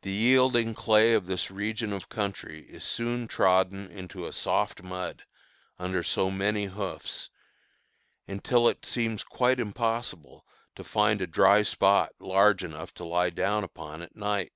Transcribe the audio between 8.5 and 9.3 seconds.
it seems